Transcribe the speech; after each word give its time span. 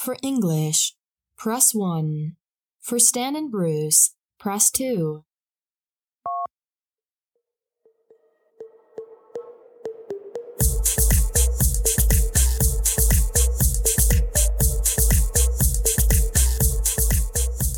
For 0.00 0.16
English, 0.22 0.94
press 1.36 1.74
1. 1.74 2.34
For 2.80 2.98
Stan 2.98 3.36
and 3.36 3.50
Bruce, 3.50 4.14
press 4.38 4.70
2. 4.70 5.24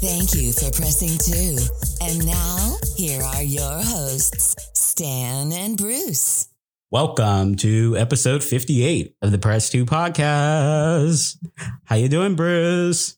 Thank 0.00 0.34
you 0.34 0.52
for 0.52 0.70
pressing 0.70 1.18
two. 1.18 1.58
And 2.02 2.24
now, 2.24 2.76
here 2.96 3.20
are 3.20 3.42
your 3.42 3.82
hosts, 3.82 4.54
Stan 4.74 5.50
and 5.50 5.76
Bruce. 5.76 6.51
Welcome 6.92 7.54
to 7.56 7.96
episode 7.96 8.44
58 8.44 9.16
of 9.22 9.32
the 9.32 9.38
Press 9.38 9.70
2 9.70 9.86
podcast. 9.86 11.38
How 11.84 11.96
you 11.96 12.10
doing, 12.10 12.36
Bruce? 12.36 13.16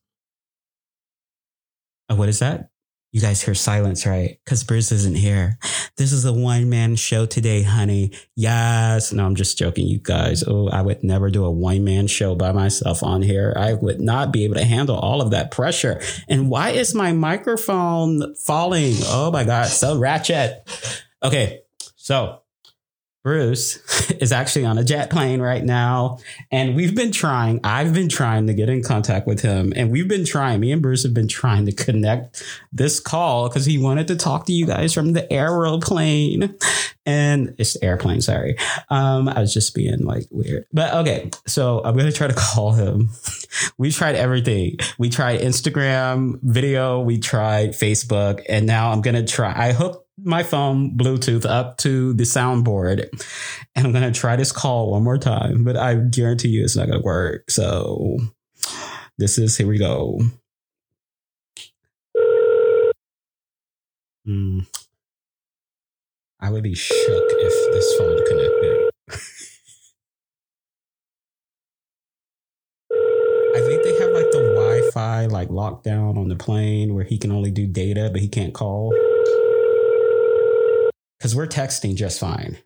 Oh, 2.09 2.15
what 2.15 2.29
is 2.29 2.39
that? 2.39 2.71
You 3.11 3.21
guys 3.21 3.43
hear 3.43 3.53
silence, 3.57 4.07
right? 4.07 4.39
Because 4.45 4.63
Bruce 4.63 4.93
isn't 4.93 5.17
here. 5.17 5.59
This 5.97 6.13
is 6.13 6.25
a 6.25 6.33
one 6.33 6.71
man 6.71 6.95
show 6.95 7.27
today, 7.27 7.65
honey. 7.65 8.13
Yes. 8.37 9.13
No, 9.13 9.27
I'm 9.27 9.35
just 9.35 9.59
joking, 9.59 9.89
you 9.89 9.99
guys. 9.99 10.45
Oh, 10.47 10.69
I 10.69 10.81
would 10.81 11.03
never 11.03 11.29
do 11.29 11.45
a 11.45 11.51
one 11.51 11.83
man 11.83 12.07
show 12.07 12.37
by 12.37 12.53
myself 12.53 13.03
on 13.03 13.23
here. 13.23 13.53
I 13.57 13.73
would 13.73 14.01
not 14.01 14.33
be 14.33 14.45
able 14.45 14.55
to 14.55 14.65
handle 14.65 14.97
all 14.97 15.21
of 15.21 15.33
that 15.33 15.51
pressure. 15.51 16.01
And 16.29 16.49
why 16.49 16.71
is 16.71 16.95
my 16.95 17.13
microphone 17.13 18.37
falling? 18.37 18.95
Oh 19.07 19.33
my 19.33 19.43
God, 19.43 19.67
so 19.67 19.99
ratchet. 19.99 20.63
Okay, 21.25 21.63
so 21.97 22.43
Bruce 23.25 24.11
is 24.21 24.33
actually 24.33 24.67
on 24.67 24.77
a 24.77 24.85
jet 24.85 25.09
plane 25.09 25.41
right 25.41 25.65
now. 25.65 26.19
And 26.53 26.77
we've 26.77 26.95
been 26.95 27.11
trying, 27.11 27.59
I've 27.65 27.95
been 27.95 28.11
trying 28.11 28.47
to 28.49 28.55
get 28.55 28.69
in 28.69 28.83
contact 28.83 29.27
with 29.27 29.41
him. 29.41 29.73
And 29.75 29.91
we've 29.91 30.07
been 30.07 30.27
trying, 30.27 30.61
me 30.61 30.71
and 30.71 30.83
Bruce 30.83 31.03
have 31.05 31.15
been 31.15 31.27
trying 31.27 31.65
to 31.65 31.73
connect 31.73 32.45
this 32.71 33.01
call 33.01 33.49
because 33.49 33.65
he 33.65 33.79
wanted 33.79 34.09
to 34.09 34.17
talk 34.17 34.45
to 34.47 34.53
you 34.53 34.67
guys 34.67 34.93
from 34.93 35.15
the 35.15 35.33
aeroplane. 35.33 36.55
And 37.07 37.55
it's 37.59 37.75
the 37.75 37.85
airplane, 37.85 38.21
sorry. 38.21 38.57
Um, 38.91 39.29
I 39.29 39.41
was 39.41 39.55
just 39.55 39.75
being 39.75 40.05
like 40.05 40.25
weird. 40.31 40.67
But 40.73 40.93
okay, 40.95 41.31
so 41.47 41.83
I'm 41.83 41.95
going 41.95 42.11
to 42.11 42.17
try 42.17 42.29
to 42.29 42.35
call 42.37 42.73
him. 42.73 43.09
we 43.79 43.91
tried 43.91 44.17
everything. 44.17 44.77
We 44.99 45.09
tried 45.09 45.41
Instagram 45.41 46.39
video, 46.43 47.01
we 47.01 47.19
tried 47.19 47.71
Facebook, 47.71 48.45
and 48.51 48.67
now 48.67 48.91
I'm 48.91 49.01
going 49.01 49.17
to 49.17 49.25
try. 49.25 49.55
I 49.57 49.73
hooked 49.73 50.04
my 50.25 50.43
phone 50.43 50.97
Bluetooth 50.97 51.45
up 51.45 51.77
to 51.79 52.15
the 52.15 52.25
soundboard 52.25 53.09
and 53.75 53.87
I'm 53.87 53.93
going 53.93 54.11
to 54.11 54.19
try 54.19 54.37
this 54.37 54.53
call 54.53 54.93
one 54.93 55.05
more 55.05 55.19
time, 55.19 55.65
but 55.65 55.77
I 55.77 55.97
guarantee 55.97 56.49
you 56.49 56.65
it's 56.65 56.77
not 56.77 56.87
going 56.87 56.99
to 56.99 57.05
work. 57.05 57.51
So 57.51 58.17
this 59.19 59.37
is, 59.37 59.57
here 59.57 59.69
we 59.69 59.79
go. 59.79 60.21
Hmm. 64.25 64.61
I 66.41 66.51
would 66.51 66.63
be 66.63 66.75
shook 66.75 66.97
if 67.07 67.73
this 67.73 67.95
phone 67.99 68.27
connected. 68.27 68.91
I 73.57 73.61
think 73.61 73.83
they 73.83 73.99
have 74.01 74.11
like 74.11 74.31
the 74.31 74.53
Wi 74.55 74.91
Fi 74.93 75.27
like 75.27 75.49
lockdown 75.49 76.17
on 76.19 76.29
the 76.29 76.37
plane 76.37 76.95
where 76.95 77.05
he 77.05 77.19
can 77.19 77.31
only 77.31 77.51
do 77.51 77.67
data, 77.67 78.09
but 78.11 78.21
he 78.21 78.29
can't 78.29 78.53
call 78.53 78.93
because 81.25 81.35
we're 81.35 81.47
texting 81.47 81.95
just 81.95 82.21
fine. 82.21 82.59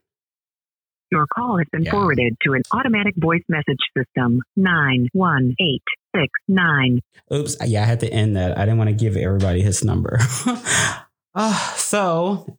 Your 1.12 1.28
call 1.33 1.59
has 1.59 1.69
been 1.70 1.84
yeah. 1.84 1.92
forwarded 1.92 2.37
to 2.42 2.55
an 2.55 2.62
automatic 2.73 3.14
voice 3.17 3.45
message 3.48 3.78
system 3.97 4.42
91869. 4.56 7.01
Oops. 7.33 7.57
Yeah, 7.64 7.83
I 7.83 7.85
had 7.85 8.01
to 8.01 8.13
end 8.13 8.35
that. 8.35 8.58
I 8.58 8.63
didn't 8.63 8.79
want 8.79 8.91
to 8.91 8.97
give 8.97 9.17
everybody 9.17 9.63
his 9.63 9.85
number. 9.85 10.18
uh, 11.36 11.55
so 11.77 12.58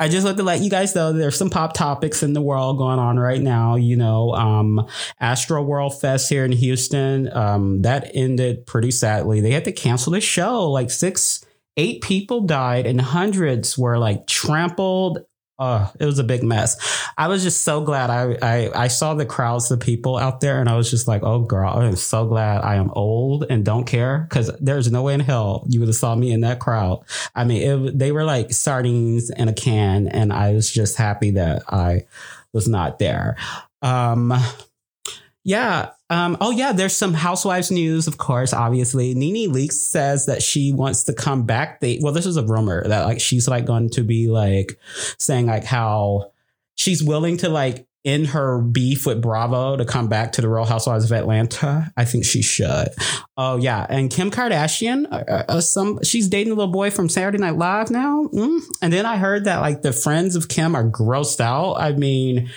I 0.00 0.08
just 0.08 0.24
want 0.24 0.38
to 0.38 0.42
let 0.42 0.60
you 0.60 0.70
guys 0.70 0.96
know 0.96 1.12
there's 1.12 1.38
some 1.38 1.50
pop 1.50 1.72
topics 1.72 2.24
in 2.24 2.32
the 2.32 2.42
world 2.42 2.78
going 2.78 2.98
on 2.98 3.16
right 3.16 3.40
now. 3.40 3.76
You 3.76 3.96
know, 3.96 4.34
um, 4.34 4.88
Astro 5.20 5.62
World 5.62 6.00
Fest 6.00 6.28
here 6.28 6.44
in 6.44 6.50
Houston, 6.50 7.32
um, 7.32 7.82
that 7.82 8.10
ended 8.12 8.66
pretty 8.66 8.90
sadly. 8.90 9.40
They 9.40 9.52
had 9.52 9.66
to 9.66 9.72
cancel 9.72 10.14
the 10.14 10.20
show 10.20 10.68
like 10.68 10.90
six 10.90 11.46
eight 11.76 12.02
people 12.02 12.42
died 12.42 12.86
and 12.86 13.00
hundreds 13.00 13.76
were 13.78 13.98
like 13.98 14.26
trampled. 14.26 15.24
Uh, 15.58 15.88
it 16.00 16.06
was 16.06 16.18
a 16.18 16.24
big 16.24 16.42
mess. 16.42 16.76
I 17.16 17.28
was 17.28 17.42
just 17.42 17.62
so 17.62 17.82
glad 17.82 18.10
I, 18.10 18.36
I 18.42 18.84
I 18.84 18.88
saw 18.88 19.14
the 19.14 19.26
crowds 19.26 19.70
of 19.70 19.78
people 19.78 20.16
out 20.16 20.40
there, 20.40 20.58
and 20.58 20.68
I 20.68 20.76
was 20.76 20.90
just 20.90 21.06
like, 21.06 21.22
"Oh, 21.22 21.40
girl, 21.40 21.70
I 21.70 21.86
am 21.86 21.94
so 21.94 22.26
glad 22.26 22.62
I 22.64 22.76
am 22.76 22.90
old 22.92 23.44
and 23.48 23.64
don't 23.64 23.84
care." 23.84 24.26
Because 24.28 24.50
there's 24.60 24.90
no 24.90 25.02
way 25.02 25.14
in 25.14 25.20
hell 25.20 25.64
you 25.68 25.78
would 25.78 25.88
have 25.88 25.94
saw 25.94 26.16
me 26.16 26.32
in 26.32 26.40
that 26.40 26.58
crowd. 26.58 27.04
I 27.34 27.44
mean, 27.44 27.62
it, 27.86 27.98
they 27.98 28.10
were 28.10 28.24
like 28.24 28.52
sardines 28.52 29.30
in 29.30 29.48
a 29.48 29.52
can, 29.52 30.08
and 30.08 30.32
I 30.32 30.52
was 30.54 30.68
just 30.68 30.96
happy 30.96 31.32
that 31.32 31.62
I 31.68 32.06
was 32.52 32.66
not 32.66 32.98
there. 32.98 33.36
Um, 33.82 34.32
yeah. 35.44 35.90
Um, 36.08 36.36
oh, 36.40 36.50
yeah. 36.50 36.72
There's 36.72 36.96
some 36.96 37.14
Housewives 37.14 37.70
news, 37.70 38.06
of 38.06 38.18
course. 38.18 38.52
Obviously, 38.52 39.14
Nene 39.14 39.52
Leakes 39.52 39.72
says 39.72 40.26
that 40.26 40.42
she 40.42 40.72
wants 40.72 41.04
to 41.04 41.12
come 41.12 41.44
back. 41.44 41.80
They 41.80 41.98
well, 42.00 42.12
this 42.12 42.26
is 42.26 42.36
a 42.36 42.44
rumor 42.44 42.86
that 42.86 43.04
like 43.04 43.20
she's 43.20 43.48
like 43.48 43.64
going 43.64 43.90
to 43.90 44.02
be 44.02 44.28
like 44.28 44.78
saying 45.18 45.46
like 45.46 45.64
how 45.64 46.32
she's 46.74 47.02
willing 47.02 47.38
to 47.38 47.48
like 47.48 47.86
end 48.04 48.28
her 48.28 48.60
beef 48.60 49.06
with 49.06 49.22
Bravo 49.22 49.76
to 49.76 49.84
come 49.84 50.08
back 50.08 50.32
to 50.32 50.40
the 50.40 50.48
Real 50.48 50.64
Housewives 50.64 51.04
of 51.04 51.12
Atlanta. 51.12 51.92
I 51.96 52.04
think 52.04 52.24
she 52.24 52.42
should. 52.42 52.88
Oh 53.36 53.56
yeah, 53.56 53.86
and 53.88 54.10
Kim 54.10 54.30
Kardashian, 54.30 55.06
uh, 55.10 55.44
uh, 55.48 55.60
some 55.60 56.02
she's 56.02 56.28
dating 56.28 56.52
a 56.52 56.56
little 56.56 56.72
boy 56.72 56.90
from 56.90 57.08
Saturday 57.08 57.38
Night 57.38 57.56
Live 57.56 57.90
now. 57.90 58.28
Mm. 58.32 58.60
And 58.80 58.92
then 58.92 59.06
I 59.06 59.16
heard 59.16 59.44
that 59.44 59.60
like 59.60 59.82
the 59.82 59.92
friends 59.92 60.36
of 60.36 60.48
Kim 60.48 60.74
are 60.74 60.88
grossed 60.88 61.40
out. 61.40 61.74
I 61.74 61.92
mean. 61.92 62.50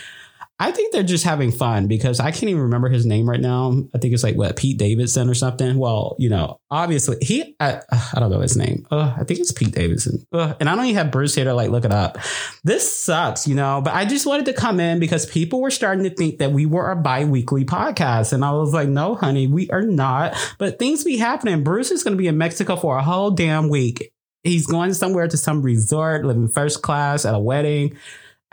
I 0.57 0.71
think 0.71 0.93
they're 0.93 1.03
just 1.03 1.25
having 1.25 1.51
fun 1.51 1.87
because 1.87 2.21
I 2.21 2.31
can't 2.31 2.49
even 2.49 2.61
remember 2.61 2.87
his 2.87 3.05
name 3.05 3.29
right 3.29 3.41
now. 3.41 3.83
I 3.93 3.97
think 3.97 4.13
it's 4.13 4.23
like 4.23 4.37
what 4.37 4.55
Pete 4.55 4.77
Davidson 4.77 5.29
or 5.29 5.33
something. 5.33 5.77
Well, 5.77 6.15
you 6.17 6.29
know, 6.29 6.61
obviously 6.71 7.17
he, 7.21 7.57
I, 7.59 7.81
I 7.91 8.19
don't 8.21 8.31
know 8.31 8.39
his 8.39 8.55
name. 8.55 8.87
Uh, 8.89 9.13
I 9.19 9.25
think 9.25 9.41
it's 9.41 9.51
Pete 9.51 9.73
Davidson. 9.73 10.25
Uh, 10.31 10.53
and 10.61 10.69
I 10.69 10.75
don't 10.75 10.85
even 10.85 10.95
have 10.95 11.11
Bruce 11.11 11.35
here 11.35 11.43
to 11.43 11.53
like 11.53 11.71
look 11.71 11.83
it 11.83 11.91
up. 11.91 12.19
This 12.63 12.89
sucks, 12.95 13.45
you 13.45 13.55
know, 13.55 13.81
but 13.83 13.93
I 13.93 14.05
just 14.05 14.25
wanted 14.25 14.45
to 14.45 14.53
come 14.53 14.79
in 14.79 14.99
because 14.99 15.25
people 15.25 15.59
were 15.59 15.71
starting 15.71 16.05
to 16.05 16.09
think 16.09 16.39
that 16.39 16.53
we 16.53 16.65
were 16.65 16.89
a 16.89 16.95
bi-weekly 16.95 17.65
podcast. 17.65 18.31
And 18.31 18.45
I 18.45 18.51
was 18.51 18.73
like, 18.73 18.87
no, 18.87 19.15
honey, 19.15 19.47
we 19.47 19.69
are 19.71 19.81
not. 19.81 20.37
But 20.57 20.79
things 20.79 21.03
be 21.03 21.17
happening. 21.17 21.65
Bruce 21.65 21.91
is 21.91 22.01
going 22.01 22.15
to 22.15 22.21
be 22.21 22.27
in 22.27 22.37
Mexico 22.37 22.77
for 22.77 22.97
a 22.97 23.03
whole 23.03 23.31
damn 23.31 23.67
week. 23.67 24.13
He's 24.43 24.67
going 24.67 24.93
somewhere 24.93 25.27
to 25.27 25.35
some 25.35 25.63
resort, 25.63 26.23
living 26.23 26.47
first 26.47 26.81
class 26.81 27.25
at 27.25 27.35
a 27.35 27.39
wedding 27.39 27.97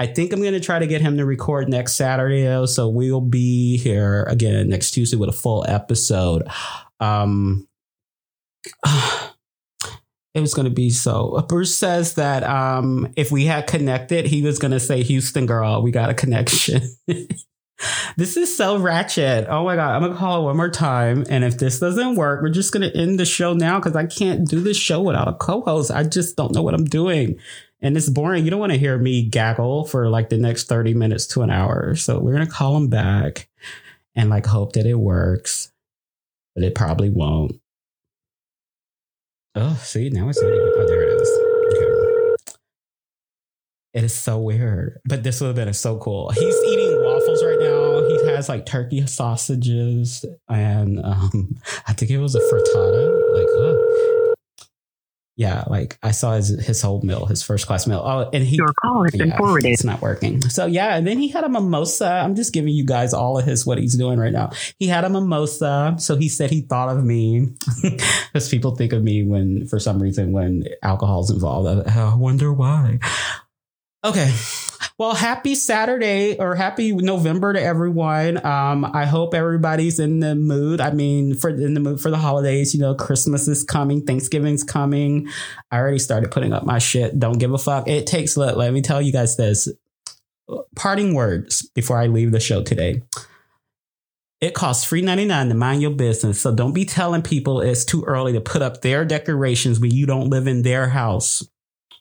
I 0.03 0.07
think 0.07 0.33
I'm 0.33 0.41
going 0.41 0.53
to 0.53 0.59
try 0.59 0.81
to 0.81 0.87
get 0.89 1.01
him 1.01 1.17
to 1.19 1.25
record 1.25 1.69
next 1.69 1.93
Saturday. 1.93 2.43
Though, 2.43 2.67
so 2.67 2.89
we'll 2.89 3.21
be 3.21 3.77
here 3.77 4.25
again 4.25 4.69
next 4.69 4.91
Tuesday 4.91 5.17
with 5.17 5.29
a 5.29 5.33
full 5.33 5.65
episode. 5.69 6.43
Um, 6.99 7.69
it 8.85 10.41
was 10.41 10.55
going 10.55 10.65
to 10.65 10.75
be 10.75 10.91
so. 10.91 11.47
Bruce 11.49 11.79
says 11.79 12.15
that 12.15 12.43
um, 12.43 13.13
if 13.15 13.31
we 13.31 13.45
had 13.45 13.69
connected, 13.69 14.27
he 14.27 14.43
was 14.43 14.59
going 14.59 14.73
to 14.73 14.81
say, 14.81 15.05
Houston 15.05 15.47
girl, 15.47 15.83
we 15.83 15.93
got 15.93 16.11
a 16.11 16.15
connection. 16.15 16.83
this 18.17 18.37
is 18.37 18.57
so 18.57 18.79
ratchet. 18.79 19.47
Oh 19.49 19.65
my 19.65 19.77
God. 19.77 19.95
I'm 19.95 20.01
going 20.01 20.15
to 20.15 20.19
call 20.19 20.41
it 20.41 20.45
one 20.47 20.57
more 20.57 20.69
time. 20.69 21.25
And 21.31 21.45
if 21.45 21.59
this 21.59 21.79
doesn't 21.79 22.17
work, 22.17 22.43
we're 22.43 22.49
just 22.49 22.73
going 22.73 22.91
to 22.91 22.99
end 22.99 23.21
the 23.21 23.25
show 23.25 23.53
now 23.53 23.79
because 23.79 23.95
I 23.95 24.07
can't 24.07 24.49
do 24.49 24.61
this 24.61 24.77
show 24.77 25.01
without 25.01 25.29
a 25.29 25.35
co 25.35 25.61
host. 25.61 25.93
I 25.93 26.03
just 26.03 26.37
don't 26.37 26.53
know 26.53 26.63
what 26.63 26.75
I'm 26.75 26.87
doing 26.87 27.39
and 27.83 27.97
it's 27.97 28.09
boring. 28.09 28.45
You 28.45 28.51
don't 28.51 28.61
want 28.61 28.73
to 28.73 28.79
hear 28.79 28.97
me 28.97 29.25
gaggle 29.25 29.85
for 29.85 30.09
like 30.09 30.29
the 30.29 30.39
next 30.39 30.69
30 30.69 30.95
minutes 30.95 31.27
to 31.29 31.43
an 31.43 31.51
hour. 31.51 31.97
So 31.97 32.21
we're 32.21 32.35
going 32.35 32.47
to 32.47 32.53
call 32.53 32.77
him 32.77 32.89
back 32.89 33.49
and 34.15 34.31
like 34.31 34.47
hope 34.47 34.75
that 34.75 34.87
it 34.87 34.95
works, 34.95 35.73
but 36.55 36.65
it 36.65 36.75
probably 36.77 37.11
won't. 37.11 37.61
Oh, 39.55 39.79
see, 39.83 40.09
now 40.09 40.29
it's 40.29 40.41
not 40.41 40.49
even, 40.49 40.73
oh, 40.77 40.87
there 40.87 41.03
it 41.03 41.21
is. 41.21 41.29
Okay. 41.75 42.57
It 43.95 44.05
is 44.05 44.15
so 44.15 44.39
weird, 44.39 45.01
but 45.05 45.23
this 45.23 45.41
would 45.41 45.49
have 45.49 45.57
been 45.57 45.75
so 45.75 45.99
cool. 45.99 46.31
He's 46.31 46.57
eating 46.65 47.03
waffles 47.03 47.45
right 47.45 47.59
now. 47.61 48.09
He 48.09 48.27
has 48.33 48.49
like 48.49 48.65
turkey 48.65 49.07
sausages 49.07 50.25
and 50.49 51.05
um, 51.05 51.57
I 51.87 51.93
think 51.93 52.11
it 52.11 52.19
was 52.19 52.35
a 52.35 52.41
frittata. 52.41 53.35
Like, 53.35 54.22
yeah, 55.43 55.65
like 55.67 55.99
I 56.05 56.13
saw 56.13 56.37
his 56.37 56.51
his 56.65 56.81
whole 56.81 57.03
meal, 57.03 57.27
his 57.27 57.43
first 57.43 57.67
class 57.67 57.85
meal. 57.85 58.01
Oh, 58.05 58.31
and 58.33 58.45
he 58.45 58.55
your 58.55 58.73
call 58.81 59.03
has 59.03 59.13
yeah, 59.13 59.25
been 59.25 59.33
forwarded. 59.33 59.73
It's 59.73 59.83
not 59.83 60.01
working. 60.01 60.41
So 60.43 60.67
yeah, 60.67 60.95
and 60.95 61.05
then 61.05 61.19
he 61.19 61.27
had 61.27 61.43
a 61.43 61.49
mimosa. 61.49 62.07
I'm 62.07 62.37
just 62.37 62.53
giving 62.53 62.73
you 62.73 62.87
guys 62.87 63.13
all 63.13 63.37
of 63.39 63.45
his 63.45 63.67
what 63.67 63.79
he's 63.79 63.97
doing 63.97 64.21
right 64.21 64.33
now. 64.33 64.51
He 64.79 64.87
had 64.87 65.03
a 65.03 65.11
mimosa, 65.11 65.97
so 65.99 66.15
he 66.15 66.29
said 66.29 66.51
he 66.51 66.61
thought 66.61 66.97
of 66.97 67.05
me 67.05 67.49
because 67.83 68.49
people 68.49 68.77
think 68.77 68.93
of 68.93 69.03
me 69.03 69.25
when 69.25 69.67
for 69.67 69.81
some 69.81 70.01
reason 70.01 70.31
when 70.31 70.63
alcohol's 70.81 71.29
involved. 71.29 71.89
I, 71.89 72.13
I 72.13 72.15
wonder 72.15 72.53
why. 72.53 73.01
Okay. 74.05 74.35
Well, 74.99 75.15
happy 75.15 75.55
Saturday 75.55 76.37
or 76.39 76.55
happy 76.55 76.93
November 76.93 77.53
to 77.53 77.61
everyone. 77.61 78.45
Um, 78.45 78.85
I 78.85 79.07
hope 79.07 79.33
everybody's 79.33 79.99
in 79.99 80.21
the 80.21 80.35
mood. 80.35 80.81
I 80.81 80.91
mean, 80.91 81.35
for 81.35 81.51
in 81.51 81.75
the 81.75 81.81
mood 81.81 82.01
for 82.01 82.11
the 82.11 82.19
holidays. 82.19 82.75
You 82.75 82.81
know, 82.81 82.95
Christmas 82.95 83.47
is 83.49 83.65
coming, 83.65 84.05
Thanksgiving's 84.05 84.65
coming. 84.65 85.29
I 85.71 85.79
already 85.79 85.99
started 85.99 86.31
putting 86.31 86.53
up 86.53 86.65
my 86.65 86.79
shit. 86.79 87.19
Don't 87.19 87.39
give 87.39 87.53
a 87.53 87.59
fuck. 87.59 87.89
It 87.89 88.07
takes. 88.07 88.37
Let, 88.37 88.57
let 88.57 88.73
me 88.73 88.83
tell 88.83 89.01
you 89.01 89.13
guys 89.13 89.37
this. 89.37 89.69
Parting 90.75 91.15
words 91.15 91.63
before 91.75 91.99
I 91.99 92.07
leave 92.07 92.33
the 92.33 92.41
show 92.41 92.63
today. 92.63 93.03
It 94.41 94.55
costs 94.55 94.85
free 94.85 95.03
ninety 95.03 95.25
nine 95.25 95.49
to 95.49 95.55
mind 95.55 95.81
your 95.81 95.93
business. 95.93 96.41
So 96.41 96.53
don't 96.53 96.73
be 96.73 96.85
telling 96.85 97.23
people 97.23 97.61
it's 97.61 97.85
too 97.85 98.03
early 98.05 98.33
to 98.33 98.41
put 98.41 98.63
up 98.63 98.83
their 98.83 99.05
decorations 99.05 99.79
when 99.79 99.93
you 99.93 100.07
don't 100.07 100.29
live 100.29 100.49
in 100.49 100.63
their 100.63 100.89
house. 100.89 101.49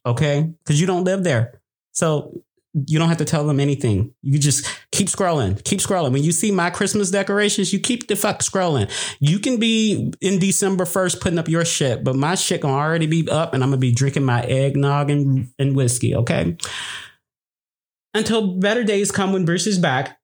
Okay? 0.03 0.51
Because 0.63 0.81
you 0.81 0.87
don't 0.87 1.03
live 1.03 1.23
there. 1.23 1.60
So 1.91 2.43
you 2.73 2.97
don't 2.99 3.09
have 3.09 3.17
to 3.17 3.25
tell 3.25 3.45
them 3.45 3.59
anything. 3.59 4.13
You 4.21 4.39
just 4.39 4.65
keep 4.91 5.07
scrolling, 5.07 5.61
keep 5.63 5.79
scrolling. 5.79 6.13
When 6.13 6.23
you 6.23 6.31
see 6.31 6.51
my 6.51 6.69
Christmas 6.69 7.11
decorations, 7.11 7.73
you 7.73 7.79
keep 7.79 8.07
the 8.07 8.15
fuck 8.15 8.39
scrolling. 8.39 8.89
You 9.19 9.39
can 9.39 9.57
be 9.57 10.13
in 10.21 10.39
December 10.39 10.85
1st 10.85 11.19
putting 11.19 11.39
up 11.39 11.49
your 11.49 11.65
shit, 11.65 12.03
but 12.03 12.15
my 12.15 12.35
shit 12.35 12.61
gonna 12.61 12.73
already 12.73 13.07
be 13.07 13.27
up 13.29 13.53
and 13.53 13.61
I'm 13.61 13.71
gonna 13.71 13.79
be 13.79 13.91
drinking 13.91 14.23
my 14.23 14.41
eggnog 14.43 15.09
and, 15.09 15.49
and 15.59 15.75
whiskey, 15.75 16.15
okay? 16.15 16.55
Until 18.13 18.55
better 18.55 18.83
days 18.83 19.11
come 19.11 19.33
when 19.33 19.45
Bruce 19.45 19.67
is 19.67 19.79
back, 19.79 20.17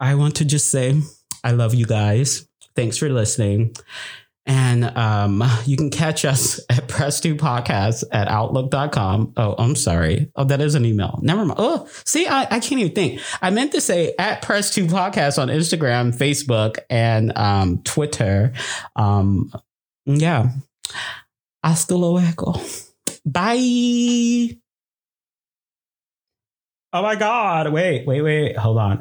I 0.00 0.16
want 0.16 0.36
to 0.36 0.44
just 0.44 0.70
say 0.70 1.00
I 1.44 1.52
love 1.52 1.74
you 1.74 1.86
guys. 1.86 2.48
Thanks 2.74 2.96
for 2.96 3.08
listening. 3.08 3.76
And 4.46 4.84
um, 4.96 5.42
you 5.66 5.76
can 5.76 5.90
catch 5.90 6.24
us 6.24 6.60
at 6.70 6.88
Press2 6.88 7.36
Podcast 7.36 8.04
at 8.12 8.28
Outlook.com. 8.28 9.34
Oh, 9.36 9.54
I'm 9.58 9.76
sorry. 9.76 10.30
Oh, 10.36 10.44
that 10.44 10.60
is 10.60 10.74
an 10.74 10.84
email. 10.84 11.18
Never 11.22 11.44
mind. 11.44 11.58
Oh, 11.58 11.88
see, 12.04 12.26
I, 12.26 12.42
I 12.42 12.60
can't 12.60 12.80
even 12.80 12.94
think. 12.94 13.20
I 13.40 13.50
meant 13.50 13.72
to 13.72 13.80
say 13.80 14.14
at 14.18 14.42
Press2 14.42 14.88
Podcast 14.88 15.40
on 15.40 15.48
Instagram, 15.48 16.16
Facebook, 16.16 16.78
and 16.90 17.36
um, 17.36 17.82
Twitter. 17.82 18.52
Um, 18.96 19.52
yeah. 20.06 20.50
Hasta 21.62 21.94
luego. 21.94 22.54
Bye. 23.24 24.58
Oh 26.94 27.02
my 27.02 27.14
God. 27.14 27.72
Wait, 27.72 28.06
wait, 28.06 28.20
wait. 28.20 28.56
Hold 28.56 28.78
on. 28.78 29.00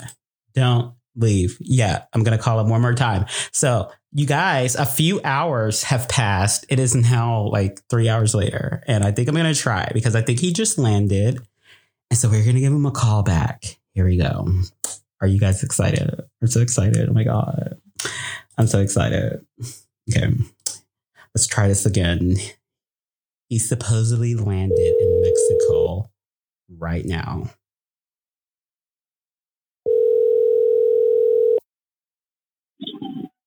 Don't 0.53 0.93
leave. 1.15 1.57
Yeah, 1.59 2.03
I'm 2.13 2.23
going 2.23 2.37
to 2.37 2.43
call 2.43 2.59
it 2.59 2.69
one 2.69 2.81
more 2.81 2.93
time. 2.93 3.25
So, 3.51 3.91
you 4.13 4.25
guys, 4.25 4.75
a 4.75 4.85
few 4.85 5.21
hours 5.23 5.83
have 5.83 6.09
passed. 6.09 6.65
It 6.69 6.79
is 6.79 6.95
now 6.95 7.47
like 7.47 7.79
three 7.89 8.09
hours 8.09 8.35
later. 8.35 8.83
And 8.87 9.03
I 9.03 9.11
think 9.11 9.27
I'm 9.27 9.35
going 9.35 9.53
to 9.53 9.59
try 9.59 9.89
because 9.93 10.15
I 10.15 10.21
think 10.21 10.39
he 10.39 10.51
just 10.51 10.77
landed. 10.77 11.39
And 12.09 12.17
so 12.17 12.27
we're 12.29 12.43
going 12.43 12.55
to 12.55 12.61
give 12.61 12.73
him 12.73 12.85
a 12.85 12.91
call 12.91 13.23
back. 13.23 13.77
Here 13.93 14.05
we 14.05 14.17
go. 14.17 14.47
Are 15.21 15.27
you 15.27 15.39
guys 15.39 15.63
excited? 15.63 16.19
I'm 16.41 16.47
so 16.47 16.61
excited. 16.61 17.09
Oh 17.09 17.13
my 17.13 17.23
God. 17.23 17.77
I'm 18.57 18.67
so 18.67 18.79
excited. 18.79 19.45
Okay. 20.09 20.33
Let's 21.33 21.47
try 21.47 21.69
this 21.69 21.85
again. 21.85 22.35
He 23.47 23.59
supposedly 23.59 24.35
landed 24.35 24.77
in 24.77 25.21
Mexico 25.21 26.09
right 26.77 27.05
now. 27.05 27.49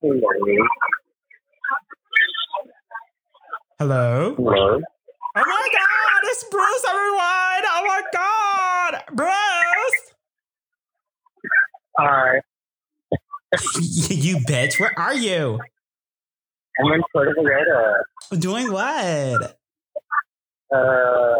Morning. 0.04 0.68
Hello. 3.78 4.34
Hello. 4.36 4.76
Oh 4.76 5.42
my 5.46 5.68
God, 5.72 6.22
it's 6.24 6.44
Bruce, 6.50 6.84
everyone. 6.90 7.64
Oh 7.64 7.84
my 7.86 8.02
God, 8.12 9.02
Bruce. 9.14 10.12
Hi. 11.96 12.40
you 14.10 14.36
bitch, 14.40 14.78
where 14.78 14.92
are 14.98 15.14
you? 15.14 15.58
I'm 16.78 16.92
in 16.92 17.02
Puerto 17.10 17.32
Vallarta. 17.38 18.38
Doing 18.38 18.70
what? 18.70 19.56
Uh, 20.70 21.36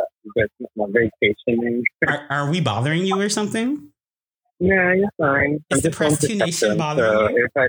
my 0.75 0.87
vacation. 0.87 1.84
Are, 2.06 2.26
are 2.31 2.50
we 2.50 2.62
bothering 2.62 3.05
you 3.05 3.20
or 3.20 3.28
something? 3.28 3.90
Yeah, 4.58 4.94
you're 4.94 5.10
fine. 5.19 5.62
Is 5.70 5.82
the 5.82 5.90
to 5.90 5.96
Press2 5.99 6.38
Nation 6.38 6.78
bothering 6.78 7.12
so 7.12 7.28
you? 7.28 7.44
If 7.44 7.50
I, 7.58 7.69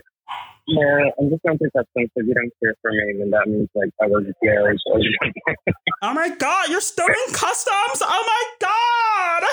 yeah, 0.68 1.10
I'm 1.20 1.30
just 1.30 1.44
going 1.44 1.58
to 1.60 1.70
text 1.76 1.90
them. 1.96 2.06
So 2.16 2.22
if 2.22 2.28
you 2.28 2.34
don't 2.34 2.52
hear 2.62 2.76
from 2.82 2.92
me, 2.98 3.14
then 3.20 3.30
that 3.32 3.48
means 3.48 3.70
like 3.76 3.90
I 4.02 4.08
was 4.08 4.26
good. 4.42 4.78
So, 4.88 5.00
Oh 6.02 6.14
my 6.14 6.30
God, 6.30 6.70
you're 6.70 6.82
still 6.82 7.08
in 7.08 7.34
customs. 7.34 8.02
Oh 8.02 8.24
my 8.62 8.68
God. 8.68 9.44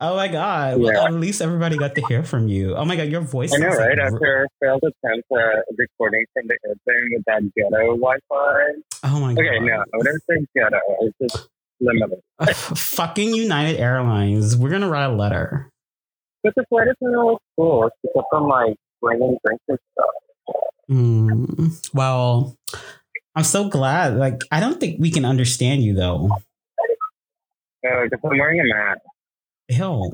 oh 0.00 0.16
my 0.16 0.28
God. 0.28 0.78
Well, 0.80 0.92
Yeah. 0.92 1.04
at 1.06 1.12
least 1.14 1.40
everybody 1.42 1.76
got 1.78 1.94
to 1.96 2.00
hear 2.00 2.22
from 2.22 2.48
you. 2.48 2.74
Oh 2.74 2.84
my 2.84 2.96
God, 2.96 3.08
your 3.08 3.20
voice. 3.20 3.52
I 3.54 3.58
know, 3.58 3.66
sounds 3.68 3.78
like 3.78 3.88
right? 3.88 3.98
r- 3.98 4.06
After 4.06 4.42
a 4.44 4.46
failed 4.60 4.82
attempt 4.82 5.26
at 5.32 5.64
recording 5.78 6.24
from 6.32 6.46
the 6.48 6.58
airplane 6.66 7.08
with 7.12 7.24
that 7.26 7.42
ghetto 7.54 7.96
Wi-Fi. 7.96 8.80
Oh 9.04 9.20
my 9.20 9.34
God. 9.34 9.40
Okay, 9.44 9.58
no, 9.60 9.72
I 9.74 9.96
wouldn't 9.96 10.22
say 10.28 10.46
ghetto. 10.54 10.78
It's 11.00 11.16
just 11.34 11.48
limited. 11.80 12.20
Fucking 12.76 13.34
United 13.34 13.78
Airlines. 13.78 14.56
We're 14.56 14.70
going 14.70 14.82
to 14.82 14.88
write 14.88 15.04
a 15.06 15.12
letter. 15.14 15.70
But 16.46 16.54
the 16.54 16.64
flight 16.68 16.86
isn't 16.86 17.12
really 17.12 17.34
cool. 17.56 17.88
It's 17.88 17.96
just 18.14 18.26
from 18.30 18.46
like 18.46 18.76
bringing 19.02 19.36
drinks 19.44 19.64
and 19.66 19.78
stuff. 19.92 20.56
Mm, 20.88 21.90
well, 21.92 22.56
I'm 23.34 23.42
so 23.42 23.68
glad. 23.68 24.16
Like, 24.16 24.42
I 24.52 24.60
don't 24.60 24.78
think 24.78 25.00
we 25.00 25.10
can 25.10 25.24
understand 25.24 25.82
you 25.82 25.94
though. 25.94 26.30
Uh, 27.84 28.04
because 28.04 28.20
I'm 28.30 28.38
wearing 28.38 28.60
a 28.60 28.64
mask. 28.64 29.00
Hell, 29.70 30.12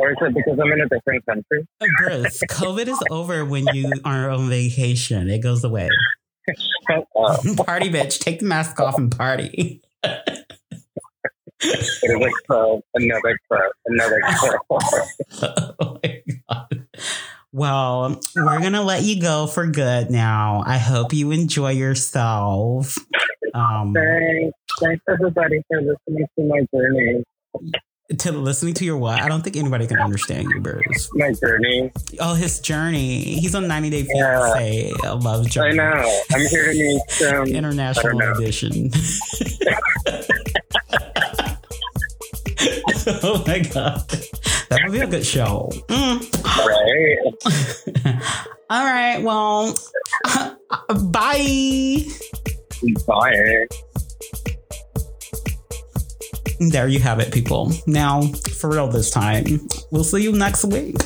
Or 0.00 0.10
is 0.10 0.16
it 0.20 0.34
because 0.34 0.58
I'm 0.60 0.72
in 0.72 0.80
a 0.80 0.88
different 0.88 1.24
country? 1.26 1.64
Bruce, 1.98 2.42
COVID 2.48 2.88
is 2.88 3.00
over 3.08 3.44
when 3.44 3.66
you 3.72 3.92
are 4.04 4.30
on 4.30 4.48
vacation. 4.48 5.30
It 5.30 5.44
goes 5.44 5.62
away. 5.62 5.88
Party, 7.64 7.88
bitch. 7.88 8.18
Take 8.18 8.40
the 8.40 8.46
mask 8.46 8.80
off 8.80 8.98
and 8.98 9.16
party. 9.16 9.80
It 11.62 11.78
is 11.78 12.26
a 12.26 12.30
club, 12.46 12.80
another 12.94 13.38
club, 13.48 13.70
another 13.86 14.20
club. 14.68 14.82
oh 15.80 15.98
my 16.02 16.22
god. 16.48 16.86
Well, 17.52 18.20
we're 18.36 18.60
gonna 18.60 18.82
let 18.82 19.02
you 19.02 19.20
go 19.20 19.46
for 19.46 19.66
good 19.66 20.10
now. 20.10 20.62
I 20.64 20.78
hope 20.78 21.12
you 21.12 21.32
enjoy 21.32 21.72
yourself. 21.72 22.96
Um, 23.54 23.92
Thanks. 23.94 24.56
Thanks 24.80 25.02
everybody 25.08 25.60
for 25.68 25.80
listening 25.82 26.26
to 26.38 26.44
my 26.44 26.60
journey. 26.72 27.24
to 28.18 28.32
listening 28.32 28.74
to 28.74 28.84
your 28.84 28.96
what? 28.96 29.20
I 29.20 29.28
don't 29.28 29.42
think 29.42 29.56
anybody 29.56 29.86
can 29.88 29.98
understand 29.98 30.48
you, 30.54 30.60
Bruce. 30.60 31.10
My 31.14 31.32
journey. 31.32 31.90
Oh, 32.20 32.34
his 32.34 32.60
journey. 32.60 33.34
He's 33.40 33.54
on 33.56 33.66
90 33.66 33.90
Day 33.90 34.06
Yeah. 34.14 34.52
I 35.04 35.10
love 35.14 35.44
I 35.46 35.48
journey. 35.48 35.76
know. 35.76 36.20
I'm 36.32 36.40
here 36.46 36.66
to 36.66 36.72
meet 36.72 37.02
some. 37.08 37.46
International 37.48 38.20
edition. 38.38 38.90
oh 43.22 43.42
my 43.46 43.58
god. 43.58 44.08
That 44.68 44.80
would 44.84 44.92
be 44.92 45.00
a 45.00 45.06
good 45.06 45.26
show. 45.26 45.68
Mm. 45.88 46.20
Right? 48.04 48.22
All 48.70 48.84
right. 48.84 49.20
Well, 49.20 49.74
bye. 51.10 52.04
Bye. 53.06 53.66
There 56.60 56.86
you 56.86 57.00
have 57.00 57.18
it, 57.18 57.32
people. 57.32 57.72
Now, 57.86 58.22
for 58.60 58.70
real 58.70 58.86
this 58.86 59.10
time. 59.10 59.66
We'll 59.90 60.04
see 60.04 60.22
you 60.22 60.32
next 60.32 60.64
week. 60.66 60.96